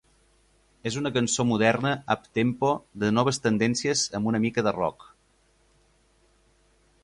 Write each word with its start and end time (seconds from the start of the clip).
És 0.91 0.95
una 1.01 1.09
cançó 1.17 1.45
moderna 1.49 1.91
up-tempo 2.15 2.71
de 3.05 3.11
noves 3.19 3.41
tendències 3.45 4.05
amb 4.21 4.33
una 4.33 4.43
mica 4.49 4.67
de 4.69 4.77
rock. 4.81 5.09